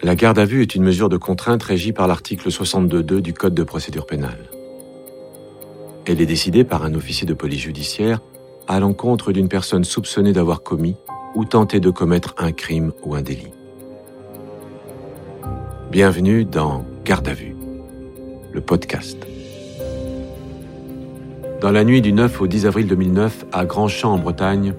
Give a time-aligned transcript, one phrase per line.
[0.00, 3.54] La garde à vue est une mesure de contrainte régie par l'article 62.2 du Code
[3.54, 4.48] de procédure pénale.
[6.06, 8.20] Elle est décidée par un officier de police judiciaire
[8.68, 10.94] à l'encontre d'une personne soupçonnée d'avoir commis
[11.34, 13.52] ou tenté de commettre un crime ou un délit.
[15.90, 17.56] Bienvenue dans Garde à vue,
[18.52, 19.18] le podcast.
[21.60, 24.74] Dans la nuit du 9 au 10 avril 2009, à Grandchamp en Bretagne,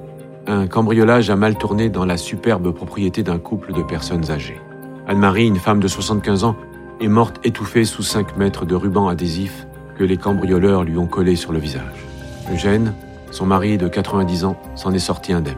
[0.47, 4.61] un cambriolage a mal tourné dans la superbe propriété d'un couple de personnes âgées.
[5.09, 6.55] Anne-Marie, une femme de 75 ans,
[7.01, 9.65] est morte étouffée sous 5 mètres de ruban adhésif
[9.97, 12.05] que les cambrioleurs lui ont collé sur le visage.
[12.53, 12.93] Eugène,
[13.31, 15.57] son mari de 90 ans, s'en est sorti indemne.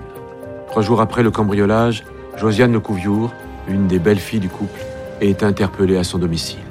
[0.68, 2.06] Trois jours après le cambriolage,
[2.38, 3.34] Josiane Lecouviour,
[3.68, 4.80] une des belles filles du couple,
[5.20, 6.64] est interpellée à son domicile.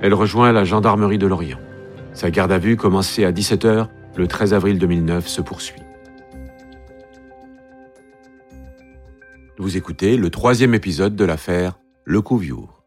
[0.00, 1.60] Elle rejoint la gendarmerie de Lorient.
[2.14, 5.82] Sa garde à vue, commencée à 17h le 13 avril 2009, se poursuit.
[9.56, 12.82] Vous écoutez le troisième épisode de l'affaire Le Couviour.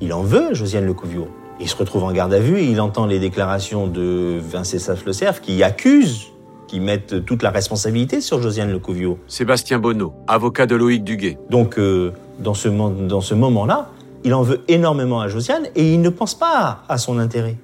[0.00, 1.28] Il en veut, Josiane Lecouviot.
[1.60, 5.12] Il se retrouve en garde à vue et il entend les déclarations de Vincent Le
[5.12, 6.28] Cerf qui accuse,
[6.66, 9.18] qui mettent toute la responsabilité sur Josiane Lecouviot.
[9.26, 11.38] Sébastien Bonneau, avocat de Loïc Duguet.
[11.50, 13.90] Donc, euh, dans ce, mo- dans ce moment-là,
[14.24, 17.56] il en veut énormément à Josiane et il ne pense pas à son intérêt.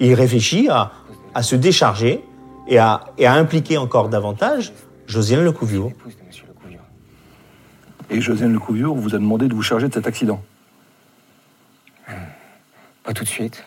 [0.00, 0.92] Il réfléchit à,
[1.34, 2.22] à se décharger
[2.68, 4.72] et à, et à impliquer encore davantage
[5.06, 5.92] Josiane Monsieur Lecouvion.
[8.10, 10.42] Et Josiane Lecouvier vous a demandé de vous charger de cet accident.
[13.04, 13.64] Pas tout de suite.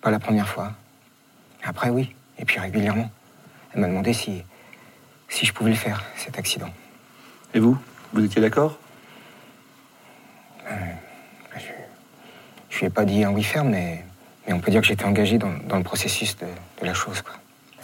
[0.00, 0.72] Pas la première fois.
[1.62, 2.14] Après, oui.
[2.38, 3.10] Et puis régulièrement.
[3.74, 4.42] Elle m'a demandé si,
[5.28, 6.70] si je pouvais le faire, cet accident.
[7.54, 7.78] Et vous?
[8.12, 8.78] Vous étiez d'accord?
[12.70, 14.04] Je lui ai pas dit un oui ferme, mais,
[14.46, 16.46] mais on peut dire que j'étais engagé dans, dans le processus de,
[16.80, 17.20] de la chose.
[17.20, 17.34] Quoi.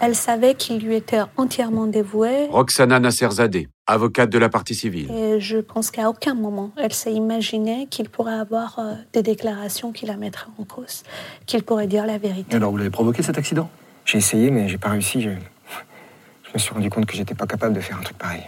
[0.00, 5.10] Elle savait qu'il lui était entièrement dévoué Roxana Nasserzadeh, avocate de la partie civile.
[5.10, 9.90] et je pense qu'à aucun moment elle s'est imaginé qu'il pourrait avoir euh, des déclarations
[9.92, 11.02] qui la mettraient en cause,
[11.46, 12.56] qu'il pourrait dire la Et vérité.
[12.56, 13.68] alors, vous l'avez provoqué cet accident?
[14.04, 15.20] J'ai essayé, mais j'ai pas réussi.
[15.20, 18.42] Je, je me suis rendu compte que j'étais pas capable de faire un truc pareil.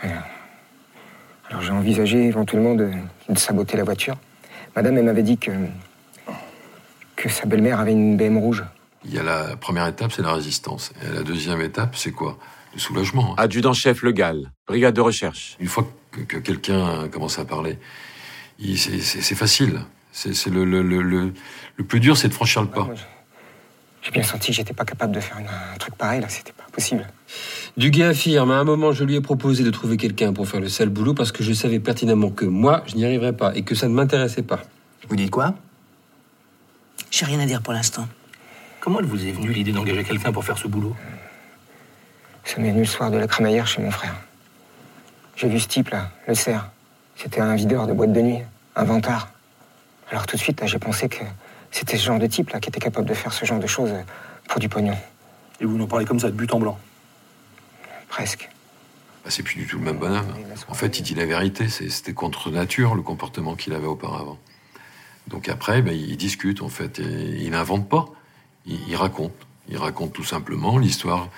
[0.00, 0.22] Alors,
[1.50, 2.90] alors j'ai envisagé éventuellement de,
[3.28, 4.16] de saboter la voiture.
[4.74, 5.50] Madame, elle m'avait dit que,
[7.14, 8.64] que sa belle-mère avait une BM rouge.
[9.04, 10.92] Il y a la première étape, c'est la résistance.
[11.04, 12.38] Et la deuxième étape, c'est quoi?
[12.74, 13.34] Le soulagement.
[13.36, 15.56] Adjudant-chef Le Gall, brigade de recherche.
[15.60, 17.78] Une fois que, que quelqu'un commence à parler,
[18.76, 19.80] c'est facile.
[20.12, 21.32] C'est le, le, le, le,
[21.76, 22.88] le plus dur, c'est de franchir le pas.
[24.02, 26.52] J'ai bien senti que j'étais pas capable de faire une- un truc pareil, là, c'était
[26.52, 27.06] pas possible.
[27.76, 30.68] Duguay affirme, à un moment, je lui ai proposé de trouver quelqu'un pour faire le
[30.68, 33.74] sale boulot parce que je savais pertinemment que moi, je n'y arriverais pas et que
[33.74, 34.60] ça ne m'intéressait pas.
[35.08, 35.54] Vous dites quoi?
[37.10, 38.08] J'ai rien à dire pour l'instant.
[38.82, 40.96] Comment elle vous est venue l'idée d'engager quelqu'un pour faire ce boulot?
[42.42, 44.16] Ça m'est venu le soir de la crémaillère chez mon frère.
[45.36, 46.68] J'ai vu ce type, là, le cerf.
[47.14, 48.40] C'était un videur de boîte de nuit,
[48.74, 49.30] un vantard.
[50.10, 51.22] Alors tout de suite, j'ai pensé que
[51.70, 53.92] c'était ce genre de type, là, qui était capable de faire ce genre de choses
[54.48, 54.98] pour du pognon.
[55.60, 56.76] Et vous nous parlez comme ça, de but en blanc?
[58.08, 58.50] Presque.
[59.24, 60.34] Bah, c'est plus du tout le même bonhomme.
[60.66, 61.68] En fait, il dit la vérité.
[61.68, 64.38] C'est- C'était contre nature le comportement qu'il avait auparavant.
[65.28, 66.98] Donc après, ben, il discute en fait.
[66.98, 68.06] Et il n'invente pas.
[68.66, 69.32] Il, il raconte.
[69.68, 71.28] Il raconte tout simplement l'histoire,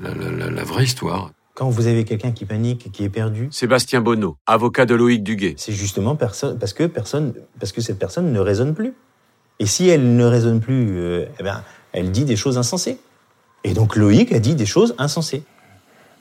[0.00, 1.30] la, la- la- la vraie histoire.
[1.54, 5.54] Quand vous avez quelqu'un qui panique, qui est perdu, Sébastien Bonneau, avocat de Loïc Duguet.
[5.58, 8.94] c'est justement personne, parce que personne, parce que cette personne ne raisonne plus.
[9.58, 12.98] Et si elle ne raisonne plus, euh, eh ben, elle dit des choses insensées.
[13.64, 15.42] Et donc Loïc a dit des choses insensées.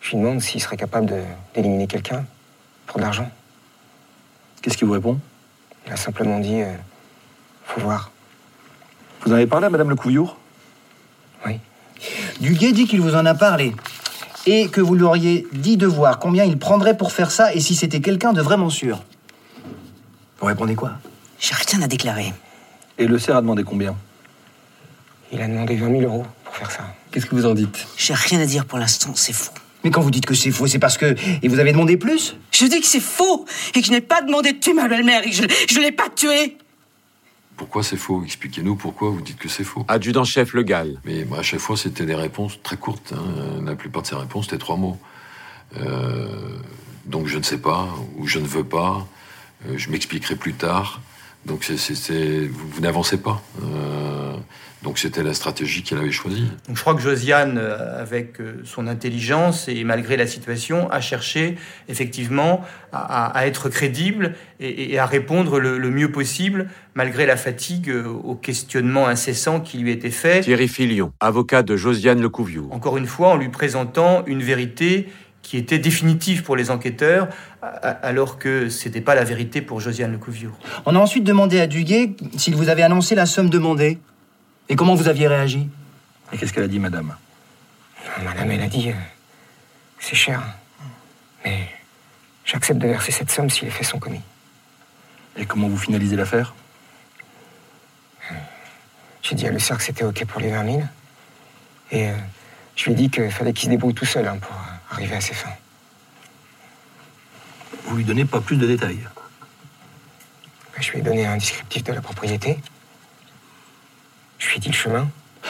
[0.01, 1.13] Je lui demande s'il serait capable
[1.55, 2.25] d'éliminer quelqu'un
[2.87, 3.29] pour de l'argent.
[4.61, 5.19] Qu'est-ce qu'il vous répond?
[5.87, 6.73] Il a simplement dit euh,
[7.63, 8.11] faut voir.
[9.23, 10.39] Vous en avez parlé à Madame Lecouvillour Oui.
[12.39, 13.73] Duguay dit qu'il vous en a parlé.
[14.45, 17.59] Et que vous lui auriez dit de voir combien il prendrait pour faire ça et
[17.59, 19.03] si c'était quelqu'un de vraiment sûr.
[20.39, 20.93] Vous répondez quoi?
[21.39, 22.33] J'ai rien à déclarer.
[22.97, 23.95] Et le cerf a demandé combien?
[25.31, 26.95] Il a demandé 20 000 euros pour faire ça.
[27.11, 27.85] Qu'est-ce que vous en dites?
[27.97, 29.51] J'ai rien à dire pour l'instant, c'est faux.
[29.83, 31.15] Mais quand vous dites que c'est faux, c'est parce que.
[31.41, 32.35] Et vous avez demandé plus?
[32.51, 35.25] Je dis que c'est faux et que je n'ai pas demandé de tuer ma belle-mère
[35.25, 36.57] et que je ne l'ai pas tuée.
[37.59, 38.23] Pourquoi c'est faux?
[38.23, 39.83] Expliquez-nous pourquoi vous dites que c'est faux.
[39.89, 40.97] Adjudant-chef Le Gall.
[41.03, 43.13] Mais moi, à chaque fois, c'était des réponses très courtes.
[43.13, 43.61] hein.
[43.65, 44.97] La plupart de ces réponses, c'était trois mots.
[45.77, 46.57] Euh,
[47.05, 49.05] donc, je ne sais pas, ou je ne veux pas,
[49.67, 51.01] euh, je m'expliquerai plus tard.
[51.45, 53.41] Donc, c'est, vous n'avancez pas.
[53.61, 54.18] Euh,
[54.81, 56.45] donc, c'était la stratégie qu'elle avait choisie.
[56.67, 61.01] Donc je crois que Josiane, euh, avec euh, son intelligence et malgré la situation, a
[61.01, 61.57] cherché
[61.89, 62.61] effectivement
[62.93, 67.35] à, à- à être crédible et, et à répondre le, le mieux possible, malgré la
[67.35, 70.41] fatigue euh, au questionnement incessant qui lui était fait.
[70.41, 72.71] Thierry Filion, avocat de Josiane Lecouviour.
[72.71, 75.09] Encore une fois, en lui présentant une vérité
[75.41, 77.27] qui était définitive pour les enquêteurs,
[77.61, 80.51] alors que c'était pas la vérité pour Josiane Lecouviure.
[80.85, 83.97] On a ensuite demandé à Duguay s'il vous avait annoncé la somme demandée.
[84.69, 85.67] Et comment vous aviez réagi?
[86.31, 87.15] Et qu'est-ce qu'elle a dit, madame?
[88.23, 88.93] Madame, elle a dit, euh,
[89.99, 90.43] c'est cher,
[91.43, 91.67] mais
[92.45, 94.21] j'accepte de verser cette somme si les faits sont commis.
[95.35, 96.53] Et comment vous finalisez l'affaire?
[99.21, 100.81] J'ai dit à Le que c'était OK pour les 20 000.
[101.91, 102.13] Et euh,
[102.75, 105.15] je lui ai dit qu'il fallait qu'il se débrouille tout seul hein, pour euh, arriver
[105.15, 105.53] à ses fins.
[107.85, 109.07] Vous lui donnez pas plus de détails?
[110.79, 112.59] Je lui ai donné un descriptif de la propriété.
[114.39, 115.09] Je lui ai dit le chemin.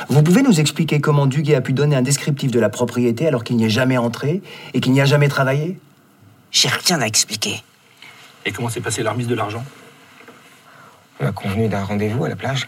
[0.09, 3.43] Vous pouvez nous expliquer comment Duguay a pu donner un descriptif de la propriété alors
[3.43, 4.41] qu'il n'y est jamais entré
[4.73, 5.79] et qu'il n'y a jamais travaillé
[6.51, 7.63] J'ai rien à expliquer.
[8.45, 9.63] Et comment s'est passée la remise de l'argent
[11.19, 12.67] On a convenu d'un rendez-vous à la plage.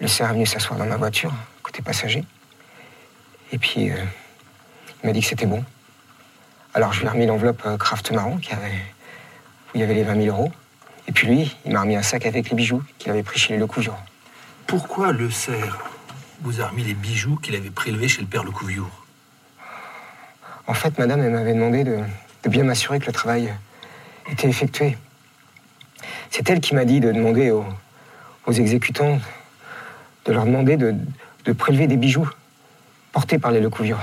[0.00, 1.32] Le cerf est venu s'asseoir dans ma voiture,
[1.62, 2.24] côté passager.
[3.52, 3.96] Et puis, euh,
[5.02, 5.64] il m'a dit que c'était bon.
[6.74, 9.94] Alors, je lui ai remis l'enveloppe euh, Kraft marron qui avait, où il y avait
[9.94, 10.52] les 20 000 euros.
[11.08, 13.54] Et puis lui, il m'a remis un sac avec les bijoux qu'il avait pris chez
[13.54, 13.94] les Lecouvion.
[14.66, 15.78] Pourquoi le cerf
[16.40, 18.90] vous a remis les bijoux qu'il avait prélevés chez le père Lecouviour
[20.66, 22.00] En fait, madame, elle m'avait demandé de,
[22.42, 23.54] de bien m'assurer que le travail
[24.28, 24.98] était effectué.
[26.30, 27.64] C'est elle qui m'a dit de demander aux,
[28.46, 29.20] aux exécutants
[30.24, 30.94] de leur demander de,
[31.44, 32.28] de prélever des bijoux
[33.12, 33.98] portés par les Lecouvion.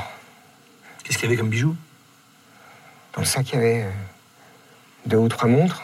[1.03, 1.75] Qu'est-ce qu'il y avait comme bijoux?
[3.13, 3.91] Dans le sac, il y avait euh,
[5.05, 5.83] deux ou trois montres,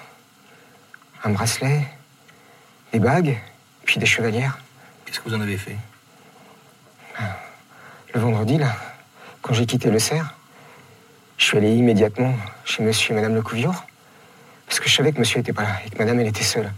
[1.24, 1.86] un bracelet,
[2.94, 3.38] des bagues,
[3.84, 4.58] puis des chevalières.
[5.10, 5.76] Qu'est-ce que vous en avez fait
[8.14, 8.76] Le vendredi, là,
[9.42, 10.36] quand j'ai quitté le cerf,
[11.40, 13.88] je suis allé immédiatement chez monsieur et madame Lecouvior,
[14.68, 16.72] parce que je savais que monsieur n'était pas là et que madame, elle était seule.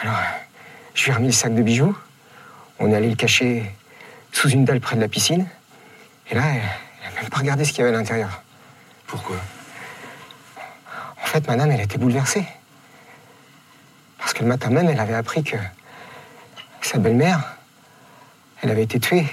[0.00, 0.18] Alors,
[0.94, 1.96] je lui ai remis le sac de bijoux,
[2.80, 3.72] on est allé le cacher
[4.32, 5.46] sous une dalle près de la piscine,
[6.30, 8.42] et là, elle n'a même pas regardé ce qu'il y avait à l'intérieur.
[9.06, 9.36] Pourquoi?
[11.22, 12.44] En fait, madame, elle était bouleversée.
[14.18, 15.56] Parce que le matin même, elle avait appris que
[16.86, 17.56] sa belle-mère,
[18.62, 19.26] elle avait été tuée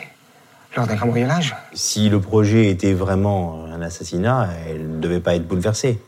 [0.76, 1.56] lors d'un cambriolage.
[1.74, 6.02] Si le projet était vraiment un assassinat, elle ne devait pas être bouleversée.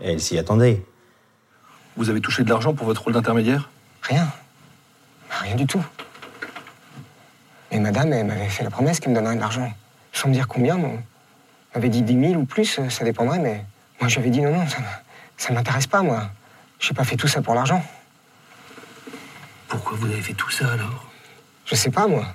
[0.00, 0.84] Elle s'y attendait.
[1.96, 3.70] Vous avez touché de l'argent pour votre rôle d'intermédiaire?
[4.02, 4.28] Rien.
[5.30, 5.84] Rien du tout.
[7.72, 9.72] Mais madame, elle m'avait fait la promesse qu'elle me donnerait de l'argent.
[10.12, 10.76] Sans me dire combien.
[10.76, 11.02] Elle
[11.74, 13.64] m'avait dit 10 000 ou plus, ça dépendrait, mais
[14.00, 14.78] moi j'avais dit non, non, ça,
[15.36, 16.30] ça m'intéresse pas, moi.
[16.78, 17.84] J'ai pas fait tout ça pour l'argent.
[19.68, 21.06] Pourquoi vous avez fait tout ça alors
[21.66, 22.26] Je sais pas, moi.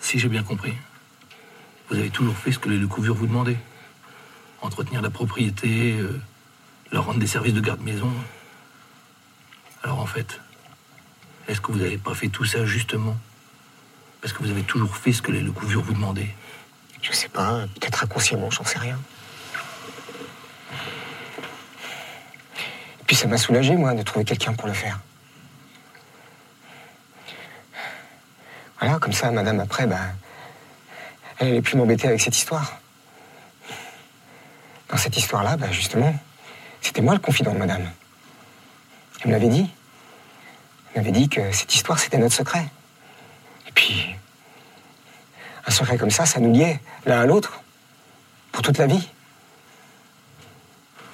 [0.00, 0.74] Si j'ai bien compris,
[1.88, 3.58] vous avez toujours fait ce que les Lecouvure vous demandaient.
[4.60, 6.20] Entretenir la propriété, euh,
[6.90, 8.12] leur rendre des services de garde-maison.
[9.82, 10.40] Alors en fait,
[11.48, 13.16] est-ce que vous n'avez pas fait tout ça justement?
[14.20, 16.34] Parce que vous avez toujours fait ce que les Lecouvure vous demandaient.
[17.00, 19.00] Je sais pas, peut-être inconsciemment, j'en sais rien.
[23.00, 25.00] Et puis ça m'a soulagé, moi, de trouver quelqu'un pour le faire.
[28.82, 30.00] Voilà, comme ça, madame, après, bah,
[31.38, 32.80] elle n'allait plus m'embêter avec cette histoire.
[34.88, 36.12] Dans cette histoire-là, bah, justement,
[36.80, 37.88] c'était moi le confident de madame.
[39.20, 39.70] Elle me l'avait dit.
[40.94, 42.66] Elle m'avait dit que cette histoire, c'était notre secret.
[43.68, 44.16] Et puis,
[45.64, 47.62] un secret comme ça, ça nous liait l'un à l'autre
[48.50, 49.08] pour toute la vie.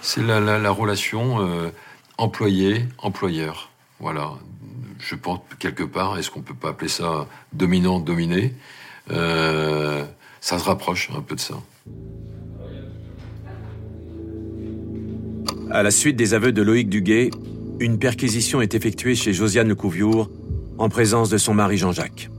[0.00, 1.70] C'est la, la, la relation euh,
[2.16, 3.68] employé-employeur.
[4.00, 4.30] Voilà.
[4.98, 8.52] Je pense quelque part, est-ce qu'on peut pas appeler ça dominant-dominé
[9.10, 10.04] Euh,
[10.40, 11.54] Ça se rapproche un peu de ça.
[15.70, 17.30] À la suite des aveux de Loïc Duguay,
[17.80, 20.30] une perquisition est effectuée chez Josiane Lecouviour
[20.78, 22.30] en présence de son mari Jean-Jacques.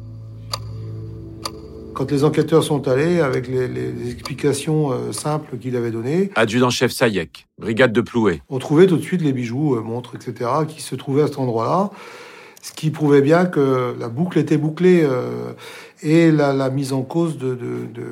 [1.94, 6.32] Quand les enquêteurs sont allés, avec les, les- les explications euh, simples qu'il avait données,
[6.36, 8.42] Adjudant-chef Sayek, brigade de Plouet.
[8.50, 11.40] on trouvait tout de suite les bijoux, euh, montres, etc., qui se trouvaient à cet
[11.40, 11.92] endroit-là,
[12.62, 15.54] ce qui prouvait bien que la boucle était bouclée euh,
[16.02, 18.06] et la, la mise en cause de, de, de,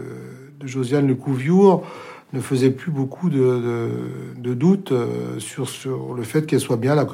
[0.59, 1.85] de Josiane Lecouviour
[2.33, 3.89] ne faisait plus beaucoup de, de,
[4.37, 7.05] de doutes euh, sur, sur le fait qu'elle soit bien la,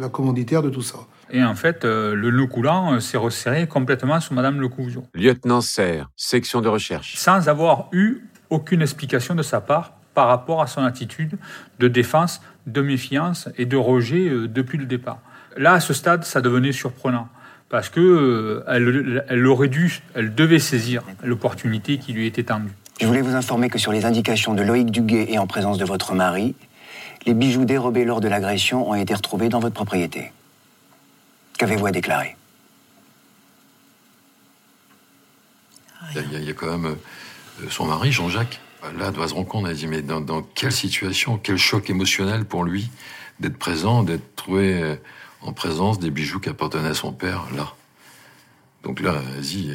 [0.00, 0.98] la commanditaire de tout ça.
[1.30, 5.60] Et en fait, euh, le nœud coulant euh, s'est resserré complètement sur Madame Lecouvion, Lieutenant
[5.60, 7.16] Serre, section de recherche.
[7.16, 11.36] sans avoir eu aucune explication de sa part par rapport à son attitude
[11.78, 15.18] de défense, de méfiance et de rejet euh, depuis le départ.
[15.56, 17.28] Là, à ce stade, ça devenait surprenant
[17.68, 22.70] parce que euh, elle, elle aurait dû, elle devait saisir l'opportunité qui lui était tendue.
[23.00, 25.84] Je voulais vous informer que sur les indications de Loïc Duguay et en présence de
[25.84, 26.54] votre mari,
[27.26, 30.30] les bijoux dérobés lors de l'agression ont été retrouvés dans votre propriété.
[31.58, 32.36] Qu'avez-vous à déclarer?
[36.14, 36.86] Il y, a- il y a quand même
[37.62, 38.60] euh, son mari, Jean-Jacques,
[38.98, 42.44] là, doit se rendre compte, elle dit, mais dans, dans quelle situation, quel choc émotionnel
[42.44, 42.90] pour lui
[43.40, 44.94] d'être présent, d'être trouvé euh,
[45.46, 47.72] en présence des bijoux qui appartenaient à son père, là.
[48.82, 49.68] Donc là, vas-y,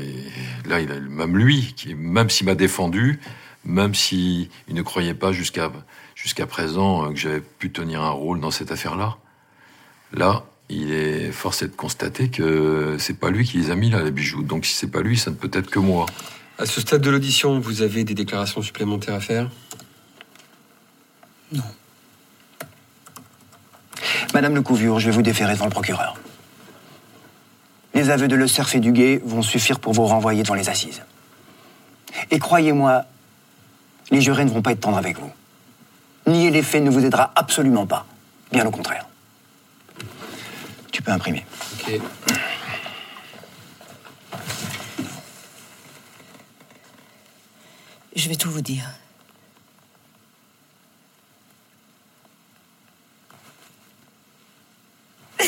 [0.66, 3.20] là, il a, même lui, qui, même s'il m'a défendu,
[3.66, 5.72] même s'il il ne croyait pas jusqu'à
[6.16, 9.18] jusqu'à présent euh, que j'avais pu tenir un rôle dans cette affaire-là,
[10.14, 14.02] là, il est forcé de constater que c'est pas lui qui les a mis là,
[14.04, 14.44] les bijoux.
[14.44, 16.06] Donc si c'est pas lui, ça ne peut être que moi.
[16.58, 19.50] À ce stade de l'audition, vous avez des déclarations supplémentaires à faire?
[24.42, 26.18] Madame Lecouvure, je vais vous déférer devant le procureur.
[27.94, 30.68] Les aveux de Le Cerf et du Guet vont suffire pour vous renvoyer devant les
[30.68, 31.04] assises.
[32.32, 33.06] Et croyez-moi,
[34.10, 35.30] les jurés ne vont pas être tendres avec vous.
[36.26, 38.08] Nier les faits ne vous aidera absolument pas.
[38.52, 39.06] Bien au contraire.
[40.92, 41.46] Tu peux imprimer.
[41.74, 42.02] Ok.
[48.16, 48.90] Je vais tout vous dire.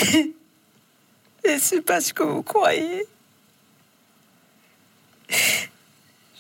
[1.46, 3.06] Et c'est pas ce que vous croyez.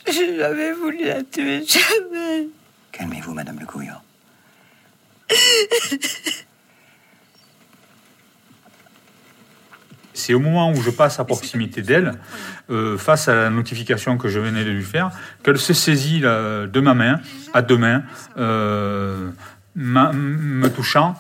[0.08, 2.48] J'ai jamais voulu la tuer, jamais.
[2.91, 4.01] Calmez-vous, Madame Lecouvure.
[10.13, 12.13] C'est au moment où je passe à proximité d'elle,
[12.70, 15.12] euh, face à la notification que je venais de lui faire,
[15.43, 17.20] qu'elle se saisit là, de ma main,
[17.53, 18.03] à deux mains,
[18.38, 19.32] euh,
[19.75, 21.15] me touchant,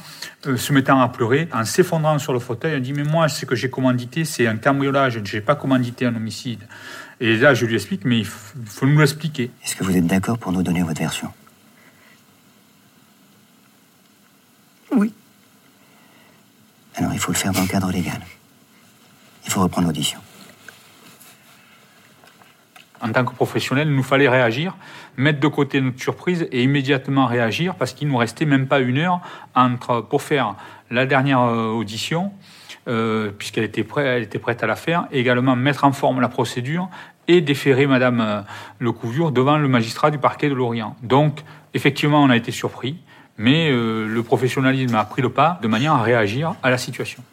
[0.45, 2.73] euh, se mettant à pleurer, en s'effondrant sur le fauteuil.
[2.73, 6.05] Elle dit Mais moi, ce que j'ai commandité, c'est un cambriolage, je n'ai pas commandité
[6.05, 6.67] un homicide.
[7.19, 9.51] Et là, je lui explique Mais il faut nous l'expliquer.
[9.63, 11.31] Est-ce que vous êtes d'accord pour nous donner votre version?
[14.91, 15.13] Oui.
[16.95, 18.21] Alors, il faut le faire dans le cadre légal.
[19.45, 20.19] Il faut reprendre l'audition.
[23.03, 24.77] En tant que professionnel, il nous fallait réagir,
[25.17, 28.97] mettre de côté notre surprise et immédiatement réagir parce qu'il nous restait même pas une
[28.97, 29.19] heure
[29.55, 30.55] entre pour faire
[30.89, 32.31] la dernière euh, audition,
[32.87, 36.89] euh, puisqu'elle était, prête, à la faire, et également mettre en forme la procédure
[37.27, 38.41] et déférer Madame euh,
[38.79, 40.95] Lecouvure devant le magistrat du parquet de Lorient.
[41.03, 41.41] Donc,
[41.73, 42.97] effectivement, on a été surpris,
[43.37, 47.23] mais le professionnalisme a pris le pas de manière à réagir à la situation.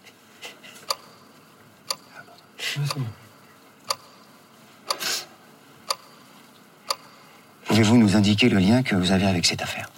[7.80, 9.88] Pouvez-vous nous indiquer le lien que vous avez avec cette affaire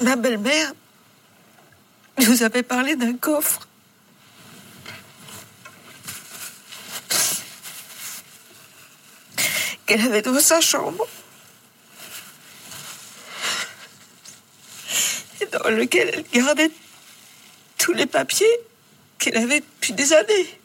[0.00, 0.72] Ma belle-mère
[2.18, 3.66] vous avait parlé d'un coffre.
[9.86, 11.08] Qu'elle avait dans sa chambre.
[15.40, 16.70] Et dans lequel elle gardait
[17.76, 18.46] tous les papiers
[19.18, 20.60] qu'elle avait depuis des années.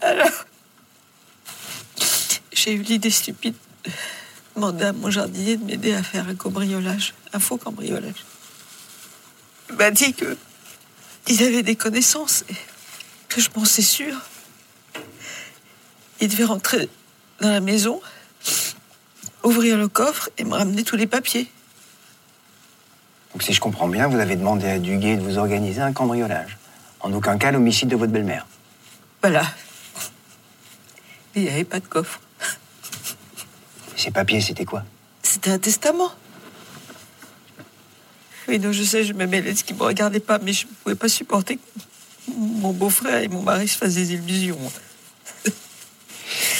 [0.00, 0.43] Alors,
[2.64, 3.54] j'ai eu l'idée stupide
[3.84, 3.90] de
[4.56, 8.24] demander à mon jardinier de m'aider à faire un cambriolage, un faux cambriolage.
[9.68, 10.36] Il m'a dit que
[11.28, 12.54] il avait des connaissances et
[13.28, 14.14] que je pensais sûr.
[16.20, 16.88] Il devait rentrer
[17.40, 18.00] dans la maison,
[19.42, 21.50] ouvrir le coffre et me ramener tous les papiers.
[23.32, 26.56] Donc, si je comprends bien, vous avez demandé à Duguay de vous organiser un cambriolage.
[27.00, 28.46] En aucun cas l'homicide de votre belle-mère.
[29.20, 29.42] Voilà.
[31.34, 32.20] Mais il n'y avait pas de coffre.
[34.04, 34.84] Ces papiers, c'était quoi
[35.22, 36.12] C'était un testament.
[38.46, 40.72] Oui, non, je sais, je de ce qui ne me regardait pas, mais je ne
[40.72, 41.62] pouvais pas supporter que
[42.36, 44.58] mon beau-frère et mon mari se fassent des illusions.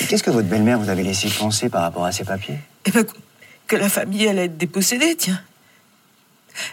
[0.09, 3.05] Qu'est-ce que votre belle-mère vous avait laissé penser par rapport à ces papiers Eh ben,
[3.67, 5.43] que la famille allait être dépossédée, tiens.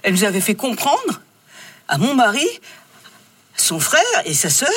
[0.04, 1.22] Elle nous avait fait comprendre,
[1.90, 2.48] à mon mari,
[3.58, 4.70] son frère et sa sœur,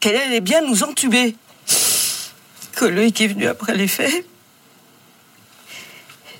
[0.00, 1.36] qu'elle allait bien nous entuber.
[2.72, 4.26] Que lui qui est venu après les faits,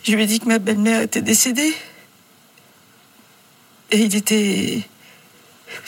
[0.06, 1.74] je lui ai dit que ma belle-mère était décédée.
[3.90, 4.82] Et il était,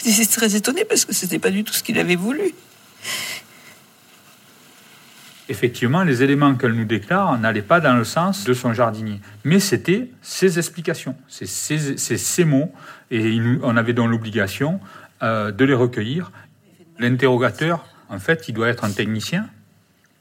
[0.04, 2.52] il était très étonné parce que c'était pas du tout ce qu'il avait voulu.
[5.48, 9.20] Effectivement, les éléments qu'elle nous déclare n'allaient pas dans le sens de son jardinier.
[9.44, 12.70] Mais c'était ses explications, c'est ses, mots,
[13.10, 14.78] et on avait donc l'obligation
[15.22, 16.32] euh, de les recueillir.
[16.98, 19.48] L'interrogateur, en fait, il doit être un technicien,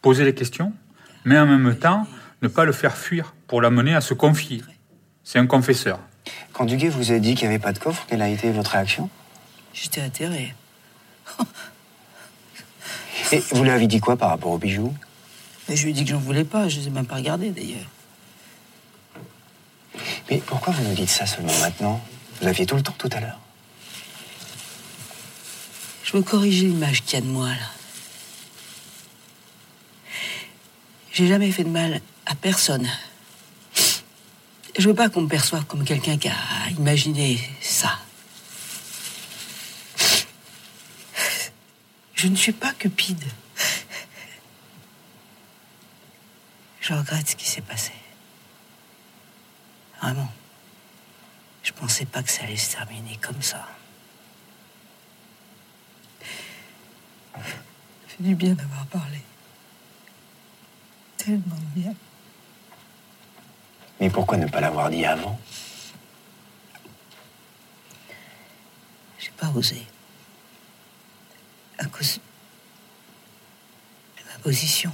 [0.02, 0.72] poser les questions,
[1.26, 2.08] mais en même temps,
[2.42, 4.64] ne pas le faire fuir pour l'amener à se confier.
[5.24, 6.00] C'est un confesseur.
[6.54, 8.72] Quand Duguay vous a dit qu'il n'y avait pas de coffre, quelle a été votre
[8.72, 9.10] réaction?
[9.74, 10.56] J'étais atterrée.
[13.32, 14.94] Et vous lui avez dit quoi par rapport aux bijoux
[15.68, 17.52] Mais je lui ai dit que j'en voulais pas, je les ai même pas regardés
[17.52, 17.90] d'ailleurs.
[20.30, 22.02] Mais pourquoi vous nous dites ça seulement maintenant?
[22.40, 23.40] Vous aviez tout le temps tout à l'heure.
[26.04, 27.72] Je veux corriger l'image qu'il y a de moi là.
[31.12, 32.88] J'ai jamais fait de mal à personne.
[34.78, 38.00] Je veux pas qu'on me perçoive comme quelqu'un qui a imaginé ça.
[42.14, 43.24] Je ne suis pas cupide.
[46.82, 47.92] Je regrette ce qui s'est passé.
[50.02, 50.32] Vraiment.
[51.64, 53.68] Je pensais pas que ça allait se terminer comme ça.
[57.34, 57.42] Ça
[58.08, 59.22] fait du bien d'avoir parlé.
[61.18, 61.94] Tellement bien.
[64.00, 65.40] Mais pourquoi ne pas l'avoir dit avant?
[69.20, 69.82] J'ai pas osé.
[71.80, 72.20] À cause
[74.18, 74.92] de ma position.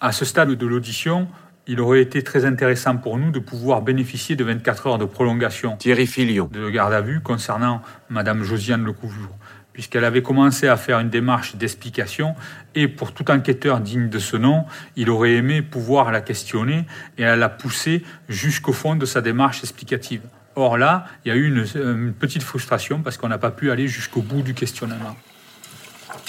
[0.00, 1.28] À ce stade de l'audition,
[1.66, 5.76] il aurait été très intéressant pour nous de pouvoir bénéficier de 24 heures de prolongation
[5.76, 6.48] Thierry Filion.
[6.52, 7.80] de garde à vue concernant
[8.10, 9.30] Madame Josiane Lecouvrure,
[9.74, 12.34] puisqu'elle avait commencé à faire une démarche d'explication
[12.74, 14.64] et pour tout enquêteur digne de ce nom,
[14.96, 16.86] il aurait aimé pouvoir la questionner
[17.18, 20.22] et elle la pousser jusqu'au fond de sa démarche explicative.
[20.56, 23.70] Or là, il y a eu une, une petite frustration parce qu'on n'a pas pu
[23.70, 25.16] aller jusqu'au bout du questionnement.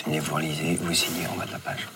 [0.03, 0.35] Tenez, vous
[0.81, 1.87] vous signez en bas de la page.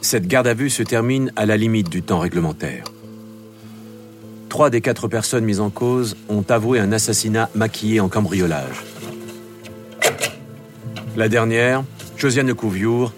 [0.00, 2.84] Cette garde à vue se termine à la limite du temps réglementaire.
[4.60, 8.84] Trois des quatre personnes mises en cause ont avoué un assassinat maquillé en cambriolage.
[11.16, 11.82] La dernière,
[12.18, 13.14] Josiane de Couviour,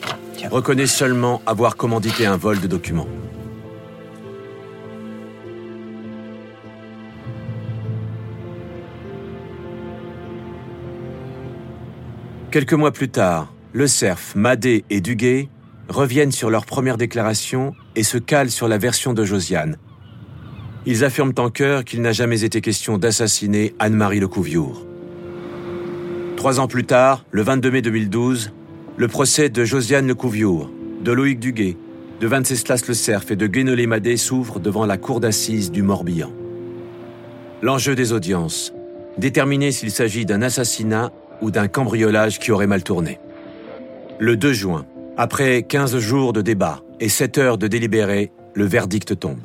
[0.53, 3.09] reconnaît seulement avoir commandité un vol de documents.
[12.53, 15.49] Quelques mois plus tard, Le Cerf, Madé et Duguay
[15.89, 19.77] reviennent sur leur première déclaration et se calent sur la version de Josiane.
[20.85, 24.85] Ils affirment en chœur qu'il n'a jamais été question d'assassiner Anne-Marie Lecouviour.
[26.37, 28.51] Trois ans plus tard, le 22 mai 2012,
[28.97, 30.69] le procès de Josiane Lecouviour,
[31.05, 31.77] de Loïc Duguay,
[32.21, 36.33] de Venceslas Le Cerf et de Guénolé Madé s'ouvre devant la cour d'assises du Morbihan.
[37.63, 38.73] L'enjeu des audiences,
[39.19, 43.21] déterminer s'il s'agit d'un assassinat ou d'un cambriolage qui aurait mal tourné.
[44.19, 44.85] Le 2 juin,
[45.17, 49.39] après 15 jours de débat et 7 heures de délibéré, le verdict tombe.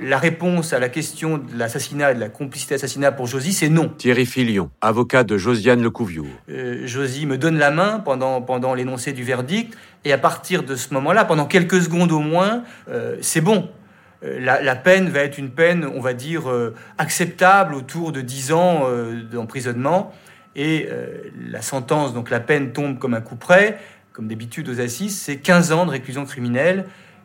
[0.00, 3.68] La réponse à la question de l'assassinat et de la complicité d'assassinat pour Josie, c'est
[3.68, 3.88] non.
[3.88, 6.26] Thierry Filion, avocat de Josiane Lecouviour.
[6.48, 10.74] Euh, Josie me donne la main pendant, pendant l'énoncé du verdict, et à partir de
[10.74, 13.68] ce moment-là, pendant quelques secondes au moins, euh, c'est bon.
[14.24, 18.20] Euh, la, la peine va être une peine, on va dire, euh, acceptable, autour de
[18.20, 18.88] 10 ans
[19.30, 20.12] d'emprisonnement,
[20.54, 20.88] et
[21.50, 23.78] la sentence, donc la peine tombe comme un coup près,
[24.12, 26.84] comme d'habitude aux assises, c'est 15 ans de réclusion criminelle,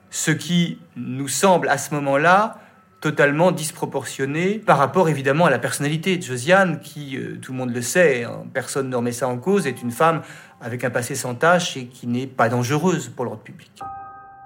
[0.09, 2.59] ce qui nous semble à ce moment-là
[3.01, 7.73] totalement disproportionné par rapport évidemment à la personnalité de Josiane, qui, euh, tout le monde
[7.73, 10.21] le sait, hein, personne ne remet ça en cause, est une femme
[10.61, 13.71] avec un passé sans tache et qui n'est pas dangereuse pour l'ordre public.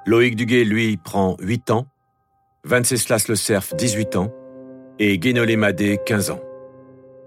[0.06, 1.88] Loïc Duguay, lui, prend 8 ans,
[2.65, 4.34] Venceslas Le Cerf, 18 ans,
[5.00, 6.41] et Guénolé Madé, 15 ans.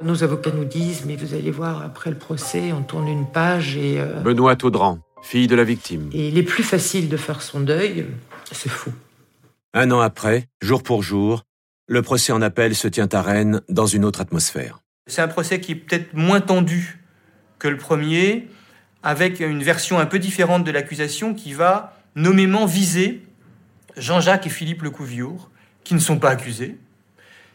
[0.03, 3.77] Nos avocats nous disent, mais vous allez voir, après le procès, on tourne une page
[3.77, 6.11] et, euh, Benoît Audran, fille de la victime.
[6.13, 8.07] et il est plus facile de faire son deuil.
[8.53, 8.93] C'est fou.
[9.73, 11.43] Un an après, jour pour jour,
[11.89, 14.81] le procès en appel se tient à Rennes dans une autre atmosphère.
[15.07, 17.01] C'est un procès qui est peut-être moins tendu
[17.59, 18.49] que le premier,
[19.03, 23.23] avec une version un peu différente de l'accusation qui va nommément viser
[23.97, 25.51] Jean-Jacques et Philippe Lecouviour,
[25.85, 26.77] qui ne sont pas accusés,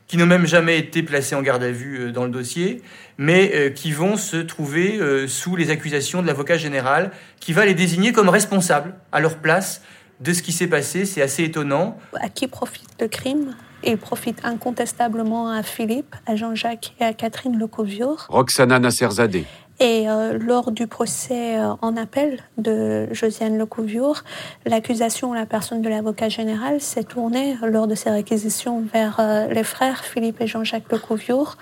[0.10, 2.82] qui n'ont même jamais été placés en garde à vue euh, dans le dossier,
[3.18, 7.66] mais euh, qui vont se trouver euh, sous les accusations de l'avocat général, qui va
[7.66, 9.82] les désigner comme responsables à leur place
[10.20, 11.06] de ce qui s'est passé.
[11.06, 11.98] C'est assez étonnant.
[12.20, 13.56] À qui profite le crime?
[13.84, 18.26] Il profite incontestablement à Philippe, à Jean-Jacques et à Catherine Lecouviour.
[18.28, 19.46] Roxana Nasserzadeh,
[19.82, 24.24] Et euh, lors du procès euh, en appel de Josiane Lecouviour,
[24.66, 29.64] l'accusation, la personne de l'avocat général, s'est tournée lors de ses réquisitions vers euh, les
[29.64, 31.58] frères Philippe et Jean-Jacques Lecouviour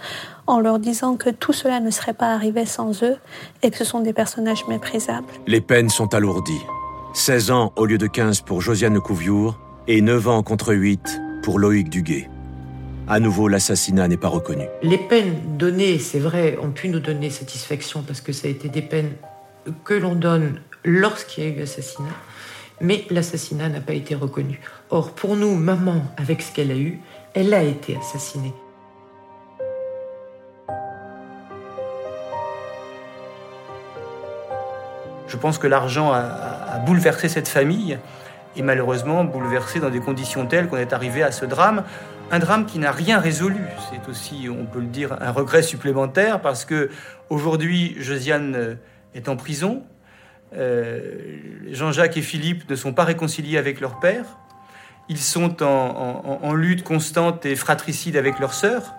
[0.48, 3.18] en leur disant que tout cela ne serait pas arrivé sans eux
[3.62, 5.28] et que ce sont des personnages méprisables.
[5.46, 6.62] les peines sont alourdies.
[7.14, 11.60] 16 ans au lieu de 15 pour Josiane Lecouviour et 9 ans contre 8 pour
[11.60, 12.30] Loïc Duguay.
[13.08, 14.66] À nouveau, l'assassinat n'est pas reconnu.
[14.82, 18.68] Les peines données, c'est vrai, ont pu nous donner satisfaction parce que ça a été
[18.68, 19.14] des peines
[19.86, 22.10] que l'on donne lorsqu'il y a eu assassinat,
[22.82, 24.60] mais l'assassinat n'a pas été reconnu.
[24.90, 27.00] Or, pour nous, maman, avec ce qu'elle a eu,
[27.34, 28.54] elle a été assassinée.
[35.28, 37.98] Je pense que l'argent a, a- a bouleversé cette famille
[38.56, 41.84] et malheureusement bouleversé dans des conditions telles qu'on est arrivé à ce drame.
[42.30, 43.62] Un drame qui n'a rien résolu.
[43.90, 46.90] C'est aussi, on peut le dire, un regret supplémentaire parce que
[47.30, 48.76] aujourd'hui, Josiane euh,
[49.16, 49.84] est en prison.
[50.56, 51.38] Euh,
[51.72, 54.26] Jean-Jacques et Philippe ne sont pas réconciliés avec leur père.
[55.10, 58.94] Ils sont en, lutte constante et fratricide avec leur sœur.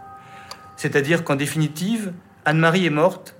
[0.76, 2.12] C'est-à-dire qu'en définitive,
[2.46, 3.34] Anne-Marie est morte.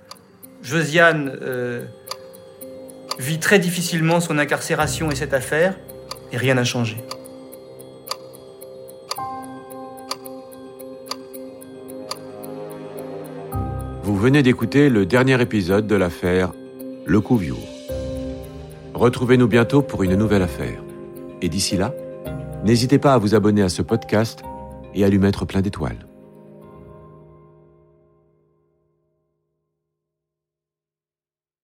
[0.63, 1.87] Josiane euh,
[3.19, 5.77] vit très difficilement son incarcération et cette affaire,
[6.31, 6.99] et rien n'a changé.
[14.19, 16.53] Venez d'écouter le dernier épisode de l'affaire
[17.07, 17.61] Le Couviour.
[18.93, 20.83] Retrouvez-nous bientôt pour une nouvelle affaire.
[21.41, 21.95] Et d'ici là,
[22.65, 24.43] n'hésitez pas à vous abonner à ce podcast
[24.93, 26.08] et à lui mettre plein d'étoiles.